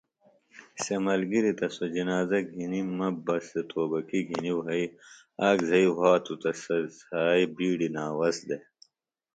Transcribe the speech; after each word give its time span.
سےۡ 0.83 1.01
ملگِریۡ 1.05 1.55
تہ 1.57 1.67
سوۡ 1.75 1.91
جنازہ 1.95 2.39
گھنیۡ 2.53 2.87
مہ 2.97 3.07
بہ 3.25 3.35
سےۡ 3.47 3.65
توبکیۡ 3.69 4.27
گھنیۡ 4.29 4.57
وھئیۡ 4.59 4.89
آک 5.47 5.57
زھئیۡ 5.69 5.91
وھاتہ 5.97 6.33
تہ 6.41 6.51
سےۡ 6.61 6.83
زھائیۡ 7.05 7.47
بِیڈیۡ 7.55 7.93
ناوس 7.95 8.37
دےۡ 8.47 8.63